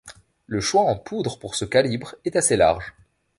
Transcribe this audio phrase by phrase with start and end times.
[0.47, 2.95] Le choix en poudre pour ce calibre est assez large.